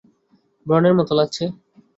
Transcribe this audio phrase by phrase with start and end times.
[0.65, 1.43] ব্রণের মতো লাগছে।